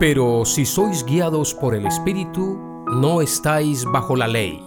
[0.00, 2.58] Pero si sois guiados por el Espíritu,
[3.00, 4.60] no estáis bajo la ley.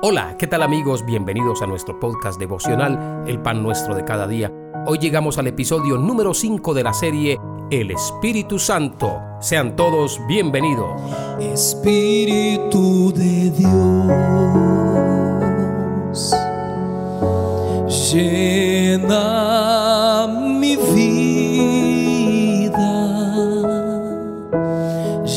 [0.00, 1.04] Hola, ¿qué tal amigos?
[1.04, 4.50] Bienvenidos a nuestro podcast devocional, El Pan Nuestro de cada día.
[4.86, 7.38] Hoy llegamos al episodio número 5 de la serie
[7.70, 9.20] El Espíritu Santo.
[9.38, 10.98] Sean todos bienvenidos.
[11.40, 13.70] Espíritu de Dios,
[18.12, 21.43] llena mi vida,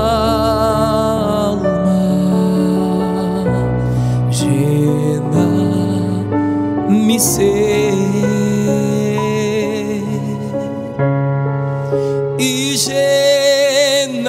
[4.38, 5.48] llena
[6.88, 7.90] mi ser.
[12.38, 14.20] y lléname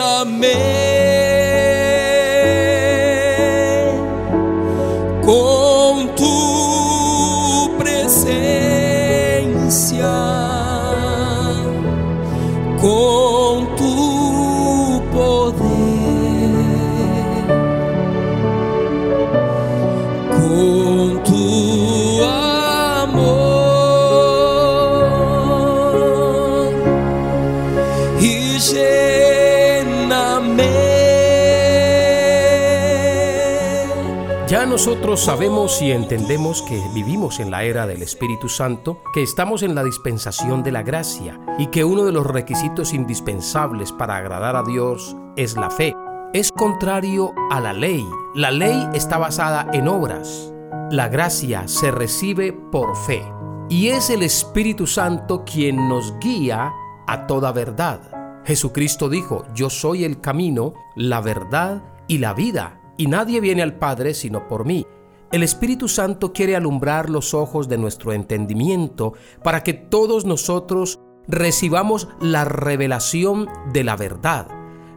[34.51, 39.63] Ya nosotros sabemos y entendemos que vivimos en la era del Espíritu Santo, que estamos
[39.63, 44.57] en la dispensación de la gracia y que uno de los requisitos indispensables para agradar
[44.57, 45.95] a Dios es la fe.
[46.33, 48.05] Es contrario a la ley.
[48.35, 50.51] La ley está basada en obras.
[50.89, 53.23] La gracia se recibe por fe.
[53.69, 56.73] Y es el Espíritu Santo quien nos guía
[57.07, 58.01] a toda verdad.
[58.43, 63.79] Jesucristo dijo, yo soy el camino, la verdad y la vida y nadie viene al
[63.79, 64.85] Padre sino por mí.
[65.31, 69.13] El Espíritu Santo quiere alumbrar los ojos de nuestro entendimiento
[69.43, 74.49] para que todos nosotros recibamos la revelación de la verdad.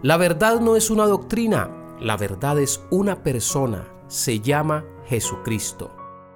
[0.02, 5.90] La verdad no es una doctrina, la verdad es una persona, se llama Jesucristo.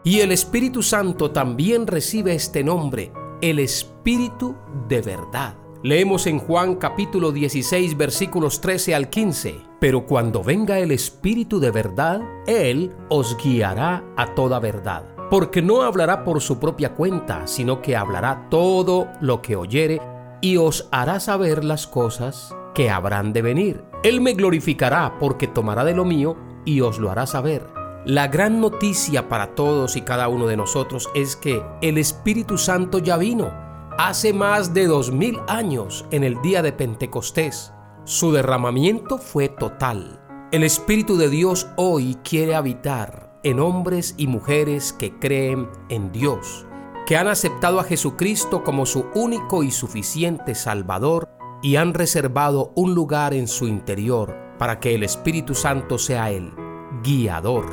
[0.05, 3.13] Y el Espíritu Santo también recibe este nombre,
[3.43, 4.57] el Espíritu
[4.89, 5.55] de verdad.
[5.85, 9.61] Leemos en Juan capítulo 16 versículos 13 al 15.
[9.79, 15.05] Pero cuando venga el Espíritu de verdad, Él os guiará a toda verdad.
[15.31, 20.03] Porque no hablará por su propia cuenta, sino que hablará todo lo que oyere
[20.41, 23.85] y os hará saber las cosas que habrán de venir.
[24.03, 27.65] Él me glorificará porque tomará de lo mío y os lo hará saber.
[28.05, 32.99] La gran noticia para todos y cada uno de nosotros es que el Espíritu Santo
[32.99, 33.68] ya vino
[33.99, 37.73] hace más de dos mil años en el día de Pentecostés.
[38.05, 40.21] Su derramamiento fue total.
[40.53, 46.65] El Espíritu de Dios hoy quiere habitar en hombres y mujeres que creen en Dios,
[47.07, 51.29] que han aceptado a Jesucristo como su único y suficiente Salvador
[51.61, 56.53] y han reservado un lugar en su interior para que el Espíritu Santo sea el
[57.03, 57.67] guiador.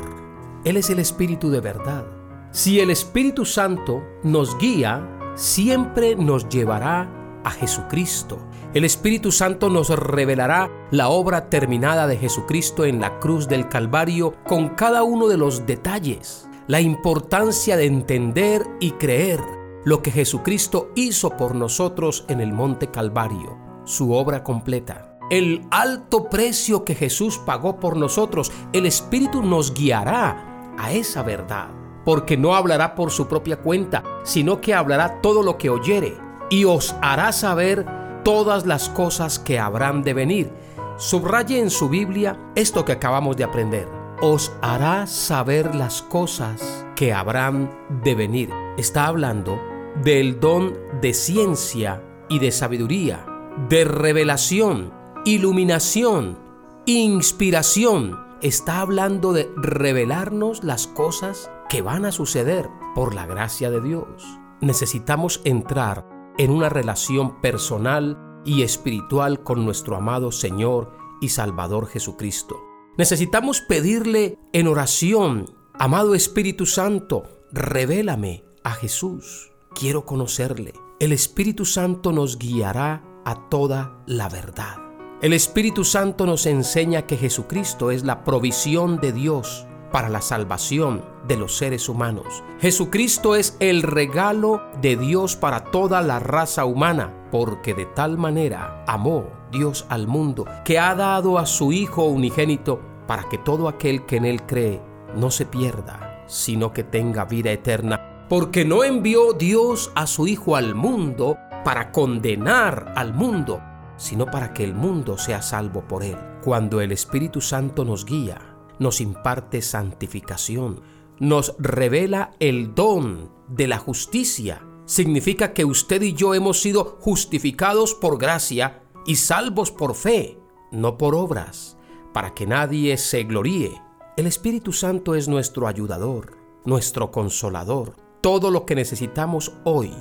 [0.64, 2.04] Él es el Espíritu de verdad.
[2.50, 7.08] Si el Espíritu Santo nos guía, siempre nos llevará
[7.44, 8.38] a Jesucristo.
[8.74, 14.34] El Espíritu Santo nos revelará la obra terminada de Jesucristo en la cruz del Calvario
[14.44, 19.40] con cada uno de los detalles, la importancia de entender y creer
[19.84, 25.16] lo que Jesucristo hizo por nosotros en el monte Calvario, su obra completa.
[25.30, 31.85] El alto precio que Jesús pagó por nosotros, el Espíritu nos guiará a esa verdad
[32.06, 36.16] porque no hablará por su propia cuenta, sino que hablará todo lo que oyere,
[36.48, 37.84] y os hará saber
[38.22, 40.52] todas las cosas que habrán de venir.
[40.98, 43.88] Subraye en su Biblia esto que acabamos de aprender.
[44.20, 48.50] Os hará saber las cosas que habrán de venir.
[48.78, 49.60] Está hablando
[50.04, 53.26] del don de ciencia y de sabiduría,
[53.68, 54.92] de revelación,
[55.24, 56.38] iluminación,
[56.86, 58.24] inspiración.
[58.42, 64.24] Está hablando de revelarnos las cosas que van a suceder por la gracia de Dios.
[64.60, 66.08] Necesitamos entrar
[66.38, 72.56] en una relación personal y espiritual con nuestro amado Señor y Salvador Jesucristo.
[72.96, 79.52] Necesitamos pedirle en oración, amado Espíritu Santo, revélame a Jesús.
[79.74, 80.72] Quiero conocerle.
[80.98, 84.76] El Espíritu Santo nos guiará a toda la verdad.
[85.20, 91.15] El Espíritu Santo nos enseña que Jesucristo es la provisión de Dios para la salvación
[91.26, 92.42] de los seres humanos.
[92.60, 98.84] Jesucristo es el regalo de Dios para toda la raza humana, porque de tal manera
[98.86, 104.04] amó Dios al mundo, que ha dado a su Hijo unigénito para que todo aquel
[104.04, 104.82] que en Él cree
[105.14, 108.26] no se pierda, sino que tenga vida eterna.
[108.28, 113.60] Porque no envió Dios a su Hijo al mundo para condenar al mundo,
[113.96, 116.16] sino para que el mundo sea salvo por Él.
[116.42, 120.80] Cuando el Espíritu Santo nos guía, nos imparte santificación,
[121.18, 124.66] nos revela el don de la justicia.
[124.84, 130.38] Significa que usted y yo hemos sido justificados por gracia y salvos por fe,
[130.70, 131.76] no por obras,
[132.12, 133.82] para que nadie se gloríe.
[134.16, 137.94] El Espíritu Santo es nuestro ayudador, nuestro consolador.
[138.20, 139.92] Todo lo que necesitamos hoy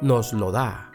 [0.00, 0.92] nos lo da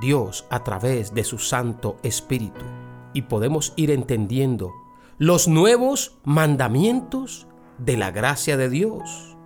[0.00, 2.64] Dios a través de su Santo Espíritu.
[3.12, 4.72] Y podemos ir entendiendo
[5.18, 7.46] los nuevos mandamientos
[7.80, 9.36] de la gracia de Dios.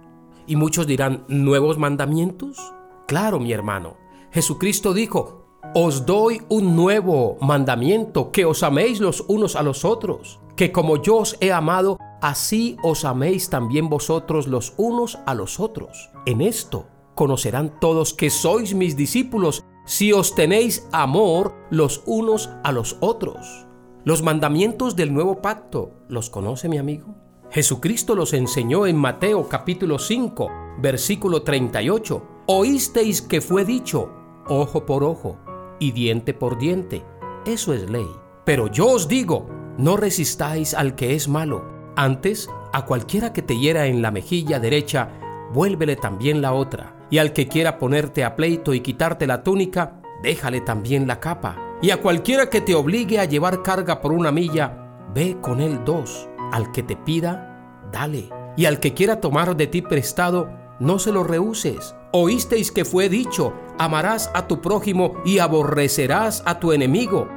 [0.47, 2.75] Y muchos dirán, ¿nuevos mandamientos?
[3.07, 3.97] Claro, mi hermano.
[4.31, 5.45] Jesucristo dijo,
[5.75, 11.01] os doy un nuevo mandamiento, que os améis los unos a los otros, que como
[11.01, 16.11] yo os he amado, así os améis también vosotros los unos a los otros.
[16.27, 22.73] En esto conocerán todos que sois mis discípulos, si os tenéis amor los unos a
[22.73, 23.67] los otros.
[24.05, 27.15] Los mandamientos del nuevo pacto, ¿los conoce mi amigo?
[27.55, 32.43] Jesucristo los enseñó en Mateo capítulo 5, versículo 38.
[32.47, 34.11] Oísteis que fue dicho,
[34.49, 35.39] ojo por ojo
[35.79, 37.05] y diente por diente.
[37.47, 38.09] Eso es ley.
[38.45, 39.47] Pero yo os digo,
[39.79, 41.65] no resistáis al que es malo.
[41.95, 45.13] Antes, a cualquiera que te hiera en la mejilla derecha,
[45.53, 47.07] vuélvele también la otra.
[47.09, 51.79] Y al que quiera ponerte a pleito y quitarte la túnica, déjale también la capa.
[51.81, 55.85] Y a cualquiera que te obligue a llevar carga por una milla, ve con él
[55.85, 56.29] dos.
[56.53, 58.31] Al que te pida, dale.
[58.57, 60.49] Y al que quiera tomar de ti prestado,
[60.79, 61.95] no se lo rehuses.
[62.13, 67.29] Oísteis que fue dicho, amarás a tu prójimo y aborrecerás a tu enemigo.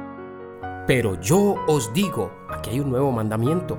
[0.86, 3.78] Pero yo os digo, aquí hay un nuevo mandamiento,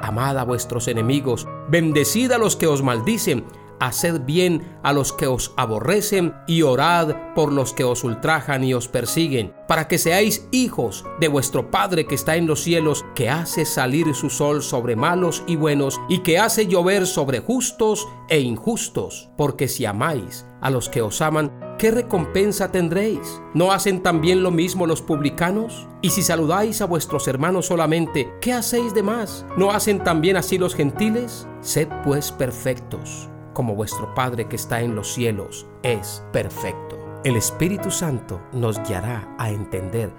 [0.00, 3.44] amad a vuestros enemigos, bendecid a los que os maldicen,
[3.80, 8.74] haced bien a los que os aborrecen y orad por los que os ultrajan y
[8.74, 13.30] os persiguen, para que seáis hijos de vuestro Padre que está en los cielos, que
[13.30, 18.40] hace salir su sol sobre malos y buenos, y que hace llover sobre justos e
[18.40, 23.40] injustos, porque si amáis a los que os aman, ¿qué recompensa tendréis?
[23.54, 25.86] ¿No hacen también lo mismo los publicanos?
[26.02, 29.46] Y si saludáis a vuestros hermanos solamente, ¿qué hacéis de más?
[29.56, 31.46] ¿No hacen también así los gentiles?
[31.60, 33.28] Sed pues perfectos
[33.58, 36.96] como vuestro Padre que está en los cielos es perfecto.
[37.24, 40.12] El Espíritu Santo nos guiará a entender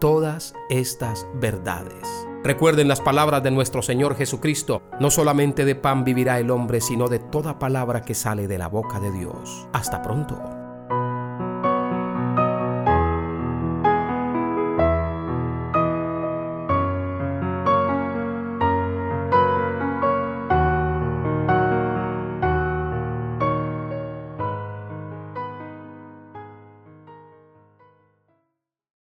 [0.00, 2.26] todas estas verdades.
[2.42, 7.06] Recuerden las palabras de nuestro Señor Jesucristo, no solamente de pan vivirá el hombre, sino
[7.06, 9.68] de toda palabra que sale de la boca de Dios.
[9.72, 10.59] Hasta pronto.